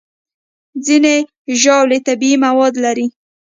[0.85, 1.15] ځینې
[1.61, 3.07] ژاولې طبیعي مواد لري.